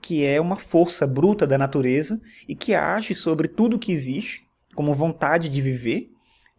que 0.00 0.24
é 0.24 0.40
uma 0.40 0.56
força 0.56 1.06
bruta 1.06 1.46
da 1.46 1.58
natureza 1.58 2.20
e 2.46 2.54
que 2.54 2.74
age 2.74 3.14
sobre 3.14 3.48
tudo 3.48 3.78
que 3.78 3.90
existe, 3.90 4.46
como 4.74 4.94
vontade 4.94 5.48
de 5.48 5.60
viver, 5.60 6.10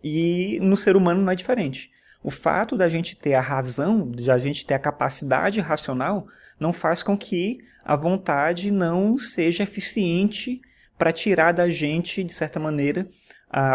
e 0.03 0.59
no 0.61 0.75
ser 0.75 0.97
humano 0.97 1.21
não 1.21 1.31
é 1.31 1.35
diferente. 1.35 1.89
O 2.21 2.29
fato 2.29 2.75
da 2.75 2.89
gente 2.89 3.15
ter 3.15 3.33
a 3.33 3.41
razão, 3.41 4.09
de 4.11 4.29
a 4.29 4.37
gente 4.37 4.65
ter 4.65 4.73
a 4.73 4.79
capacidade 4.79 5.59
racional, 5.61 6.27
não 6.59 6.73
faz 6.73 7.01
com 7.01 7.17
que 7.17 7.59
a 7.83 7.95
vontade 7.95 8.71
não 8.71 9.17
seja 9.17 9.63
eficiente 9.63 10.61
para 10.97 11.13
tirar 11.13 11.53
da 11.53 11.69
gente, 11.69 12.23
de 12.23 12.33
certa 12.33 12.59
maneira, 12.59 13.09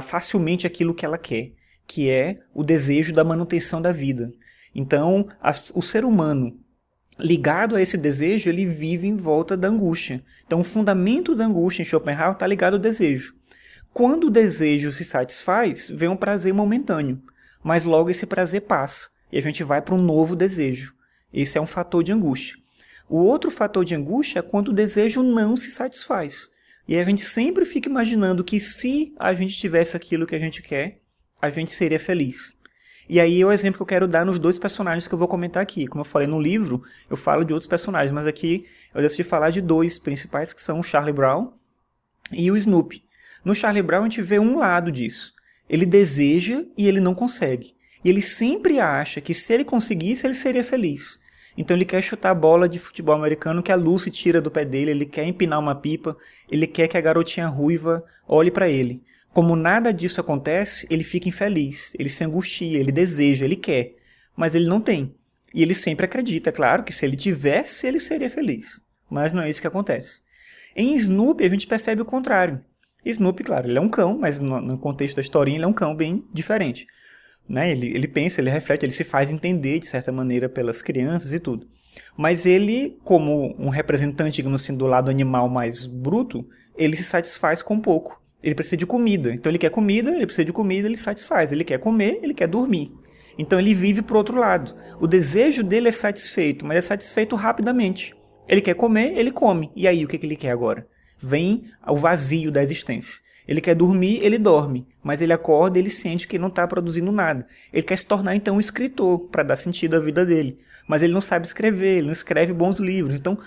facilmente 0.02 0.66
aquilo 0.66 0.94
que 0.94 1.06
ela 1.06 1.16
quer, 1.16 1.52
que 1.86 2.10
é 2.10 2.40
o 2.52 2.62
desejo 2.62 3.12
da 3.12 3.24
manutenção 3.24 3.80
da 3.80 3.92
vida. 3.92 4.30
Então, 4.74 5.26
o 5.74 5.80
ser 5.80 6.04
humano 6.04 6.60
ligado 7.18 7.76
a 7.76 7.80
esse 7.80 7.96
desejo, 7.96 8.50
ele 8.50 8.66
vive 8.66 9.06
em 9.06 9.16
volta 9.16 9.56
da 9.56 9.68
angústia. 9.68 10.22
Então, 10.44 10.60
o 10.60 10.64
fundamento 10.64 11.34
da 11.34 11.46
angústia 11.46 11.82
em 11.82 11.84
Schopenhauer 11.86 12.34
está 12.34 12.46
ligado 12.46 12.74
ao 12.74 12.80
desejo. 12.80 13.34
Quando 13.92 14.24
o 14.24 14.30
desejo 14.30 14.92
se 14.92 15.04
satisfaz, 15.04 15.88
vem 15.88 16.08
um 16.08 16.16
prazer 16.16 16.52
momentâneo, 16.52 17.22
mas 17.64 17.84
logo 17.84 18.10
esse 18.10 18.26
prazer 18.26 18.60
passa 18.60 19.08
e 19.32 19.38
a 19.38 19.40
gente 19.40 19.64
vai 19.64 19.80
para 19.80 19.94
um 19.94 20.02
novo 20.02 20.36
desejo. 20.36 20.94
Esse 21.32 21.58
é 21.58 21.60
um 21.60 21.66
fator 21.66 22.04
de 22.04 22.12
angústia. 22.12 22.56
O 23.08 23.16
outro 23.18 23.50
fator 23.50 23.84
de 23.84 23.94
angústia 23.94 24.38
é 24.38 24.42
quando 24.42 24.68
o 24.68 24.72
desejo 24.72 25.22
não 25.22 25.56
se 25.56 25.70
satisfaz. 25.70 26.50
E 26.86 26.96
a 26.96 27.02
gente 27.02 27.22
sempre 27.22 27.64
fica 27.64 27.88
imaginando 27.88 28.44
que 28.44 28.60
se 28.60 29.14
a 29.18 29.32
gente 29.32 29.56
tivesse 29.56 29.96
aquilo 29.96 30.26
que 30.26 30.34
a 30.34 30.38
gente 30.38 30.62
quer, 30.62 31.00
a 31.40 31.48
gente 31.48 31.70
seria 31.70 31.98
feliz. 31.98 32.54
E 33.08 33.20
aí 33.20 33.40
é 33.40 33.46
o 33.46 33.52
exemplo 33.52 33.78
que 33.78 33.82
eu 33.82 33.86
quero 33.86 34.08
dar 34.08 34.24
nos 34.24 34.38
dois 34.38 34.58
personagens 34.58 35.06
que 35.06 35.14
eu 35.14 35.18
vou 35.18 35.28
comentar 35.28 35.62
aqui. 35.62 35.86
Como 35.86 36.00
eu 36.00 36.06
falei 36.06 36.26
no 36.26 36.40
livro, 36.40 36.82
eu 37.10 37.16
falo 37.16 37.44
de 37.44 37.52
outros 37.52 37.68
personagens, 37.68 38.12
mas 38.12 38.26
aqui 38.26 38.66
eu 38.94 39.02
decidi 39.02 39.22
falar 39.22 39.50
de 39.50 39.60
dois 39.60 39.98
principais, 39.98 40.52
que 40.52 40.60
são 40.60 40.80
o 40.80 40.82
Charlie 40.82 41.12
Brown 41.12 41.52
e 42.32 42.50
o 42.50 42.56
Snoopy. 42.56 43.04
No 43.44 43.54
Charlie 43.54 43.82
Brown 43.82 44.02
a 44.02 44.04
gente 44.04 44.22
vê 44.22 44.38
um 44.38 44.58
lado 44.58 44.90
disso. 44.90 45.33
Ele 45.68 45.86
deseja 45.86 46.64
e 46.76 46.86
ele 46.86 47.00
não 47.00 47.14
consegue. 47.14 47.74
E 48.04 48.08
ele 48.08 48.20
sempre 48.20 48.78
acha 48.78 49.20
que 49.20 49.32
se 49.32 49.52
ele 49.52 49.64
conseguisse, 49.64 50.26
ele 50.26 50.34
seria 50.34 50.62
feliz. 50.62 51.20
Então 51.56 51.76
ele 51.76 51.84
quer 51.84 52.02
chutar 52.02 52.30
a 52.30 52.34
bola 52.34 52.68
de 52.68 52.78
futebol 52.78 53.14
americano 53.14 53.62
que 53.62 53.72
a 53.72 53.76
Lucy 53.76 54.10
tira 54.10 54.40
do 54.40 54.50
pé 54.50 54.64
dele, 54.64 54.90
ele 54.90 55.06
quer 55.06 55.24
empinar 55.24 55.58
uma 55.58 55.74
pipa, 55.74 56.16
ele 56.50 56.66
quer 56.66 56.88
que 56.88 56.98
a 56.98 57.00
garotinha 57.00 57.46
ruiva 57.46 58.04
olhe 58.26 58.50
para 58.50 58.68
ele. 58.68 59.02
Como 59.32 59.56
nada 59.56 59.92
disso 59.92 60.20
acontece, 60.20 60.86
ele 60.90 61.02
fica 61.02 61.28
infeliz, 61.28 61.94
ele 61.98 62.08
se 62.08 62.22
angustia, 62.24 62.78
ele 62.78 62.92
deseja, 62.92 63.44
ele 63.44 63.56
quer, 63.56 63.94
mas 64.36 64.54
ele 64.54 64.68
não 64.68 64.80
tem. 64.80 65.14
E 65.52 65.62
ele 65.62 65.74
sempre 65.74 66.06
acredita, 66.06 66.50
é 66.50 66.52
claro, 66.52 66.82
que 66.82 66.92
se 66.92 67.04
ele 67.04 67.16
tivesse, 67.16 67.86
ele 67.86 68.00
seria 68.00 68.28
feliz. 68.28 68.84
Mas 69.08 69.32
não 69.32 69.42
é 69.42 69.48
isso 69.48 69.60
que 69.60 69.66
acontece. 69.66 70.22
Em 70.74 70.94
Snoopy, 70.94 71.44
a 71.44 71.48
gente 71.48 71.66
percebe 71.66 72.02
o 72.02 72.04
contrário. 72.04 72.60
Snoopy, 73.10 73.44
claro, 73.44 73.68
ele 73.68 73.78
é 73.78 73.80
um 73.80 73.88
cão, 73.88 74.18
mas 74.18 74.40
no, 74.40 74.78
contexto 74.78 75.16
da 75.16 75.22
historinha, 75.22 75.58
ele 75.58 75.64
é 75.64 75.68
um 75.68 75.72
cão 75.72 75.94
bem 75.94 76.24
diferente. 76.32 76.86
Né? 77.48 77.70
Ele, 77.70 77.94
ele 77.94 78.08
pensa, 78.08 78.40
ele 78.40 78.50
reflete, 78.50 78.84
ele 78.84 78.92
se 78.92 79.04
faz 79.04 79.30
entender 79.30 79.78
de 79.78 79.86
certa 79.86 80.10
maneira 80.10 80.48
pelas 80.48 80.80
crianças 80.80 81.32
e 81.32 81.38
tudo. 81.38 81.66
Mas 82.16 82.46
ele, 82.46 82.98
como 83.04 83.54
um 83.58 83.68
representante, 83.68 84.36
digamos 84.36 84.62
assim, 84.62 84.76
do 84.76 84.86
lado 84.86 85.10
animal 85.10 85.48
mais 85.48 85.86
bruto, 85.86 86.46
ele 86.76 86.96
se 86.96 87.04
satisfaz 87.04 87.62
com 87.62 87.78
pouco. 87.78 88.22
Ele 88.42 88.54
precisa 88.54 88.76
de 88.76 88.86
comida. 88.86 89.32
Então 89.32 89.50
ele 89.50 89.58
quer 89.58 89.70
comida, 89.70 90.10
ele 90.10 90.26
precisa 90.26 90.44
de 90.44 90.52
comida, 90.52 90.88
ele 90.88 90.96
satisfaz. 90.96 91.52
Ele 91.52 91.64
quer 91.64 91.78
comer, 91.78 92.20
ele 92.22 92.34
quer 92.34 92.48
dormir. 92.48 92.92
Então 93.38 93.58
ele 93.58 93.74
vive 93.74 94.02
por 94.02 94.16
outro 94.16 94.38
lado. 94.38 94.74
O 95.00 95.06
desejo 95.06 95.62
dele 95.62 95.88
é 95.88 95.92
satisfeito, 95.92 96.64
mas 96.64 96.78
é 96.78 96.80
satisfeito 96.80 97.36
rapidamente. 97.36 98.14
Ele 98.46 98.60
quer 98.60 98.74
comer, 98.74 99.16
ele 99.16 99.30
come. 99.30 99.70
E 99.74 99.88
aí, 99.88 100.04
o 100.04 100.08
que, 100.08 100.18
que 100.18 100.26
ele 100.26 100.36
quer 100.36 100.50
agora? 100.50 100.86
Vem 101.24 101.64
o 101.86 101.96
vazio 101.96 102.52
da 102.52 102.62
existência. 102.62 103.22
Ele 103.48 103.60
quer 103.60 103.74
dormir, 103.74 104.20
ele 104.22 104.38
dorme, 104.38 104.86
mas 105.02 105.22
ele 105.22 105.32
acorda 105.32 105.78
ele 105.78 105.88
sente 105.88 106.28
que 106.28 106.38
não 106.38 106.48
está 106.48 106.66
produzindo 106.66 107.10
nada. 107.10 107.46
Ele 107.72 107.82
quer 107.82 107.96
se 107.96 108.04
tornar 108.04 108.34
então 108.34 108.56
um 108.56 108.60
escritor 108.60 109.20
para 109.30 109.42
dar 109.42 109.56
sentido 109.56 109.96
à 109.96 110.00
vida 110.00 110.24
dele, 110.26 110.58
mas 110.86 111.02
ele 111.02 111.14
não 111.14 111.20
sabe 111.22 111.46
escrever, 111.46 111.98
ele 111.98 112.06
não 112.06 112.12
escreve 112.12 112.52
bons 112.52 112.78
livros. 112.78 113.14
Então 113.14 113.38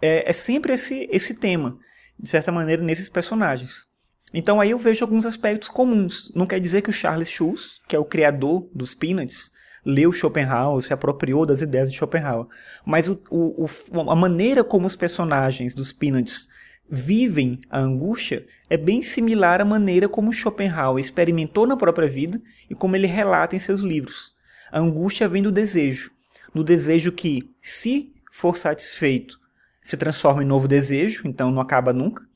é, 0.00 0.28
é 0.28 0.32
sempre 0.32 0.74
esse, 0.74 1.08
esse 1.10 1.34
tema, 1.34 1.78
de 2.18 2.28
certa 2.28 2.52
maneira, 2.52 2.82
nesses 2.82 3.08
personagens. 3.08 3.86
Então 4.34 4.60
aí 4.60 4.70
eu 4.70 4.78
vejo 4.78 5.04
alguns 5.04 5.24
aspectos 5.24 5.68
comuns. 5.68 6.30
Não 6.34 6.46
quer 6.46 6.60
dizer 6.60 6.82
que 6.82 6.90
o 6.90 6.92
Charles 6.92 7.30
Schulz, 7.30 7.80
que 7.88 7.96
é 7.96 7.98
o 7.98 8.04
criador 8.04 8.68
dos 8.74 8.94
Peanuts, 8.94 9.52
leu 9.84 10.12
Schopenhauer, 10.12 10.82
se 10.82 10.92
apropriou 10.92 11.46
das 11.46 11.62
ideias 11.62 11.90
de 11.90 11.96
Schopenhauer. 11.96 12.46
Mas 12.84 13.08
o, 13.08 13.20
o, 13.30 13.66
o, 13.66 14.10
a 14.10 14.16
maneira 14.16 14.62
como 14.62 14.86
os 14.86 14.96
personagens 14.96 15.74
dos 15.74 15.92
Peanuts 15.92 16.48
vivem 16.94 17.58
a 17.70 17.78
angústia 17.78 18.46
é 18.68 18.76
bem 18.76 19.00
similar 19.00 19.62
à 19.62 19.64
maneira 19.64 20.10
como 20.10 20.30
Schopenhauer 20.30 21.02
experimentou 21.02 21.66
na 21.66 21.74
própria 21.74 22.06
vida 22.06 22.38
e 22.68 22.74
como 22.74 22.94
ele 22.94 23.06
relata 23.06 23.56
em 23.56 23.58
seus 23.58 23.80
livros. 23.80 24.34
A 24.70 24.78
angústia 24.78 25.26
vem 25.26 25.42
do 25.42 25.50
desejo, 25.50 26.10
do 26.54 26.62
desejo 26.62 27.10
que, 27.10 27.50
se 27.62 28.12
for 28.30 28.58
satisfeito, 28.58 29.40
se 29.80 29.96
transforma 29.96 30.42
em 30.42 30.46
novo 30.46 30.68
desejo, 30.68 31.22
então 31.26 31.50
não 31.50 31.62
acaba 31.62 31.94
nunca, 31.94 32.28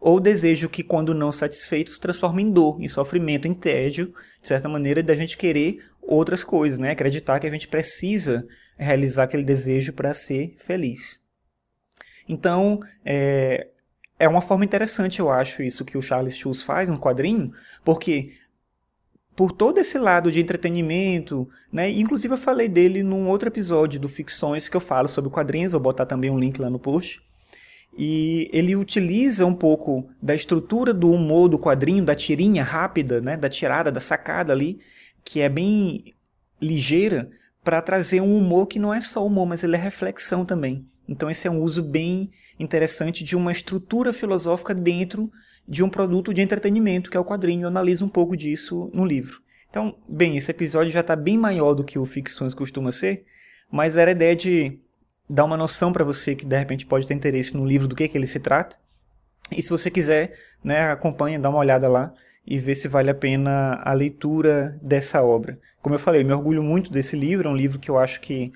ou 0.00 0.18
o 0.18 0.20
desejo 0.20 0.68
que, 0.68 0.84
quando 0.84 1.12
não 1.12 1.32
satisfeito, 1.32 1.90
se 1.90 1.98
transforma 1.98 2.40
em 2.40 2.52
dor, 2.52 2.80
em 2.80 2.86
sofrimento, 2.86 3.48
em 3.48 3.54
tédio, 3.54 4.14
de 4.40 4.46
certa 4.46 4.68
maneira, 4.68 5.02
da 5.02 5.14
gente 5.14 5.36
querer 5.36 5.84
outras 6.00 6.44
coisas, 6.44 6.78
né? 6.78 6.92
Acreditar 6.92 7.40
que 7.40 7.46
a 7.48 7.50
gente 7.50 7.66
precisa 7.66 8.46
realizar 8.76 9.24
aquele 9.24 9.42
desejo 9.42 9.92
para 9.92 10.14
ser 10.14 10.54
feliz. 10.58 11.20
Então, 12.28 12.80
é, 13.04 13.68
é 14.18 14.28
uma 14.28 14.40
forma 14.40 14.64
interessante, 14.64 15.20
eu 15.20 15.30
acho, 15.30 15.62
isso 15.62 15.84
que 15.84 15.98
o 15.98 16.02
Charles 16.02 16.36
Schulz 16.36 16.62
faz 16.62 16.88
no 16.88 16.98
quadrinho, 16.98 17.52
porque 17.84 18.32
por 19.34 19.50
todo 19.50 19.78
esse 19.78 19.98
lado 19.98 20.30
de 20.30 20.40
entretenimento, 20.40 21.48
né? 21.72 21.90
Inclusive 21.90 22.34
eu 22.34 22.38
falei 22.38 22.68
dele 22.68 23.02
num 23.02 23.28
outro 23.28 23.48
episódio 23.48 23.98
do 23.98 24.08
Ficções 24.08 24.68
que 24.68 24.76
eu 24.76 24.80
falo 24.80 25.08
sobre 25.08 25.28
o 25.28 25.32
quadrinho, 25.32 25.70
vou 25.70 25.80
botar 25.80 26.06
também 26.06 26.30
um 26.30 26.38
link 26.38 26.60
lá 26.60 26.70
no 26.70 26.78
post. 26.78 27.20
E 27.96 28.48
ele 28.52 28.74
utiliza 28.74 29.46
um 29.46 29.54
pouco 29.54 30.08
da 30.20 30.34
estrutura 30.34 30.92
do 30.92 31.10
humor 31.10 31.48
do 31.48 31.58
quadrinho, 31.58 32.04
da 32.04 32.14
tirinha 32.14 32.64
rápida, 32.64 33.20
né, 33.20 33.36
da 33.36 33.48
tirada, 33.48 33.90
da 33.90 34.00
sacada 34.00 34.52
ali, 34.52 34.80
que 35.24 35.40
é 35.40 35.48
bem 35.48 36.04
ligeira, 36.60 37.30
para 37.62 37.80
trazer 37.80 38.20
um 38.20 38.36
humor 38.36 38.66
que 38.66 38.78
não 38.78 38.92
é 38.92 39.00
só 39.00 39.24
humor, 39.24 39.46
mas 39.46 39.64
ele 39.64 39.76
é 39.76 39.78
reflexão 39.78 40.44
também. 40.44 40.86
Então 41.08 41.30
esse 41.30 41.46
é 41.46 41.50
um 41.50 41.60
uso 41.60 41.82
bem 41.82 42.30
interessante 42.58 43.24
de 43.24 43.36
uma 43.36 43.52
estrutura 43.52 44.12
filosófica 44.12 44.74
dentro 44.74 45.30
de 45.66 45.82
um 45.82 45.88
produto 45.88 46.32
de 46.32 46.42
entretenimento, 46.42 47.10
que 47.10 47.16
é 47.16 47.20
o 47.20 47.24
quadrinho. 47.24 47.64
Eu 47.64 47.68
analiso 47.68 48.04
um 48.04 48.08
pouco 48.08 48.36
disso 48.36 48.90
no 48.92 49.04
livro. 49.04 49.42
Então, 49.68 49.96
bem, 50.08 50.36
esse 50.36 50.50
episódio 50.50 50.92
já 50.92 51.00
está 51.00 51.16
bem 51.16 51.36
maior 51.36 51.74
do 51.74 51.82
que 51.82 51.98
o 51.98 52.06
Ficções 52.06 52.54
costuma 52.54 52.92
ser, 52.92 53.24
mas 53.70 53.96
era 53.96 54.10
a 54.10 54.12
ideia 54.12 54.36
de 54.36 54.78
dar 55.28 55.44
uma 55.44 55.56
noção 55.56 55.92
para 55.92 56.04
você 56.04 56.34
que 56.34 56.44
de 56.44 56.56
repente 56.56 56.86
pode 56.86 57.08
ter 57.08 57.14
interesse 57.14 57.56
no 57.56 57.66
livro 57.66 57.88
do 57.88 57.96
que, 57.96 58.06
que 58.06 58.16
ele 58.16 58.26
se 58.26 58.38
trata. 58.38 58.76
E 59.50 59.60
se 59.60 59.68
você 59.68 59.90
quiser, 59.90 60.38
né, 60.62 60.90
acompanha, 60.90 61.38
dá 61.38 61.50
uma 61.50 61.58
olhada 61.58 61.88
lá 61.88 62.12
e 62.46 62.58
vê 62.58 62.74
se 62.74 62.88
vale 62.88 63.10
a 63.10 63.14
pena 63.14 63.80
a 63.84 63.92
leitura 63.92 64.78
dessa 64.82 65.22
obra. 65.22 65.58
Como 65.82 65.94
eu 65.94 65.98
falei, 65.98 66.22
eu 66.22 66.26
me 66.26 66.32
orgulho 66.32 66.62
muito 66.62 66.90
desse 66.92 67.16
livro, 67.16 67.48
é 67.48 67.50
um 67.52 67.56
livro 67.56 67.78
que 67.78 67.90
eu 67.90 67.98
acho 67.98 68.20
que, 68.20 68.52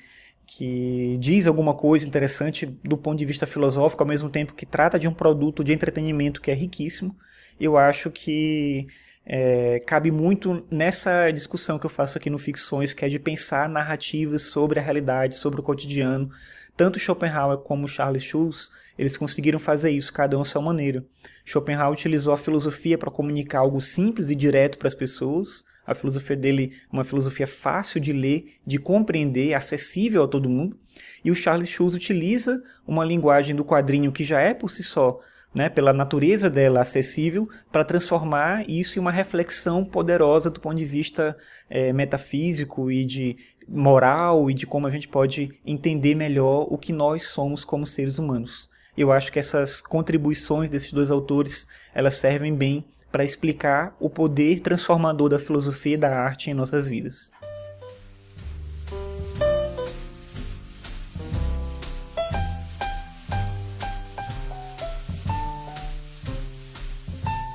que 0.48 1.16
diz 1.20 1.46
alguma 1.46 1.74
coisa 1.74 2.08
interessante 2.08 2.64
do 2.66 2.96
ponto 2.96 3.18
de 3.18 3.26
vista 3.26 3.46
filosófico, 3.46 4.02
ao 4.02 4.08
mesmo 4.08 4.30
tempo 4.30 4.54
que 4.54 4.64
trata 4.64 4.98
de 4.98 5.06
um 5.06 5.12
produto 5.12 5.62
de 5.62 5.74
entretenimento 5.74 6.40
que 6.40 6.50
é 6.50 6.54
riquíssimo. 6.54 7.14
Eu 7.60 7.76
acho 7.76 8.10
que 8.10 8.86
é, 9.26 9.78
cabe 9.86 10.10
muito 10.10 10.66
nessa 10.70 11.30
discussão 11.30 11.78
que 11.78 11.84
eu 11.84 11.90
faço 11.90 12.16
aqui 12.16 12.30
no 12.30 12.38
Ficções, 12.38 12.94
que 12.94 13.04
é 13.04 13.08
de 13.08 13.18
pensar 13.18 13.68
narrativas 13.68 14.42
sobre 14.42 14.80
a 14.80 14.82
realidade, 14.82 15.36
sobre 15.36 15.60
o 15.60 15.62
cotidiano, 15.62 16.30
Tanto 16.78 16.96
Schopenhauer 16.96 17.58
como 17.58 17.88
Charles 17.88 18.22
Schulz, 18.22 18.70
eles 18.96 19.16
conseguiram 19.16 19.58
fazer 19.58 19.90
isso, 19.90 20.12
cada 20.12 20.38
um 20.38 20.42
à 20.42 20.44
sua 20.44 20.62
maneira. 20.62 21.04
Schopenhauer 21.44 21.92
utilizou 21.92 22.32
a 22.32 22.36
filosofia 22.36 22.96
para 22.96 23.10
comunicar 23.10 23.62
algo 23.62 23.80
simples 23.80 24.30
e 24.30 24.34
direto 24.36 24.78
para 24.78 24.86
as 24.86 24.94
pessoas. 24.94 25.64
A 25.88 25.94
filosofia 25.94 26.36
dele 26.36 26.74
é 26.84 26.94
uma 26.94 27.02
filosofia 27.02 27.46
fácil 27.46 27.98
de 27.98 28.12
ler, 28.12 28.56
de 28.66 28.76
compreender, 28.76 29.54
acessível 29.54 30.22
a 30.22 30.28
todo 30.28 30.46
mundo. 30.46 30.78
E 31.24 31.30
o 31.30 31.34
Charles 31.34 31.70
Schulz 31.70 31.94
utiliza 31.94 32.62
uma 32.86 33.06
linguagem 33.06 33.56
do 33.56 33.64
quadrinho 33.64 34.12
que 34.12 34.22
já 34.22 34.38
é 34.38 34.52
por 34.52 34.70
si 34.70 34.82
só 34.82 35.18
né, 35.54 35.70
pela 35.70 35.94
natureza 35.94 36.50
dela 36.50 36.82
acessível, 36.82 37.48
para 37.72 37.84
transformar 37.86 38.68
isso 38.68 38.98
em 38.98 39.00
uma 39.00 39.10
reflexão 39.10 39.82
poderosa 39.82 40.50
do 40.50 40.60
ponto 40.60 40.76
de 40.76 40.84
vista 40.84 41.34
é, 41.70 41.90
metafísico 41.90 42.90
e 42.90 43.02
de 43.06 43.36
moral 43.66 44.50
e 44.50 44.54
de 44.54 44.66
como 44.66 44.86
a 44.86 44.90
gente 44.90 45.08
pode 45.08 45.48
entender 45.64 46.14
melhor 46.14 46.66
o 46.70 46.76
que 46.76 46.92
nós 46.92 47.28
somos 47.28 47.64
como 47.64 47.86
seres 47.86 48.18
humanos. 48.18 48.68
Eu 48.94 49.10
acho 49.10 49.32
que 49.32 49.38
essas 49.38 49.80
contribuições 49.80 50.68
desses 50.68 50.92
dois 50.92 51.10
autores 51.10 51.66
elas 51.94 52.14
servem 52.14 52.54
bem 52.54 52.84
para 53.10 53.24
explicar 53.24 53.96
o 53.98 54.10
poder 54.10 54.60
transformador 54.60 55.28
da 55.28 55.38
filosofia 55.38 55.94
e 55.94 55.96
da 55.96 56.18
arte 56.18 56.50
em 56.50 56.54
nossas 56.54 56.86
vidas. 56.86 57.30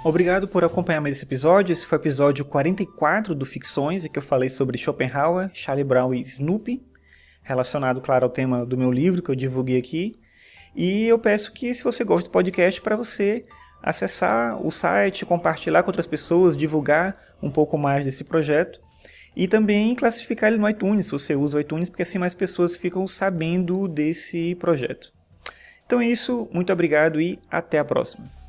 Obrigado 0.03 0.50
por 0.50 0.65
acompanhar 0.65 1.00
mais 1.00 1.15
esse 1.15 1.24
episódio. 1.24 1.72
Esse 1.72 1.86
foi 1.86 1.98
o 1.98 2.01
episódio 2.01 2.43
44 2.43 3.33
do 3.33 3.45
Ficções, 3.45 4.03
em 4.03 4.10
que 4.10 4.19
eu 4.19 4.24
falei 4.24 4.50
sobre 4.50 4.77
Schopenhauer, 4.77 5.50
Charlie 5.53 5.86
Brown 5.86 6.13
e 6.13 6.22
Snoopy, 6.22 6.83
relacionado, 7.41 8.01
claro, 8.01 8.25
ao 8.25 8.29
tema 8.29 8.65
do 8.65 8.77
meu 8.77 8.91
livro 8.91 9.22
que 9.22 9.31
eu 9.31 9.36
divulguei 9.36 9.77
aqui. 9.77 10.13
E 10.75 11.07
eu 11.07 11.17
peço 11.17 11.53
que, 11.53 11.74
se 11.74 11.81
você 11.86 12.03
gosta 12.03 12.27
do 12.27 12.33
podcast, 12.33 12.81
para 12.81 12.98
você 12.98 13.45
acessar 13.83 14.65
o 14.65 14.71
site, 14.71 15.25
compartilhar 15.25 15.83
com 15.83 15.89
outras 15.89 16.07
pessoas, 16.07 16.55
divulgar 16.55 17.17
um 17.41 17.51
pouco 17.51 17.77
mais 17.77 18.05
desse 18.05 18.23
projeto 18.23 18.79
e 19.35 19.47
também 19.47 19.93
classificar 19.93 20.49
ele 20.51 20.61
no 20.61 20.69
iTunes, 20.69 21.07
se 21.07 21.11
você 21.11 21.35
usa 21.35 21.57
o 21.57 21.59
iTunes, 21.59 21.89
porque 21.89 22.03
assim 22.03 22.17
mais 22.17 22.33
pessoas 22.33 22.77
ficam 22.77 23.07
sabendo 23.07 23.87
desse 23.87 24.55
projeto. 24.55 25.11
Então 25.85 25.99
é 25.99 26.05
isso, 26.05 26.47
muito 26.53 26.71
obrigado 26.71 27.19
e 27.19 27.37
até 27.51 27.77
a 27.77 27.85
próxima. 27.85 28.42